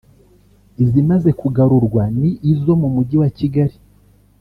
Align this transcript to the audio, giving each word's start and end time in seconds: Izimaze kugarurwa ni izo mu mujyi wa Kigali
Izimaze 0.83 1.29
kugarurwa 1.39 2.03
ni 2.19 2.29
izo 2.51 2.73
mu 2.81 2.87
mujyi 2.95 3.15
wa 3.21 3.29
Kigali 3.37 3.77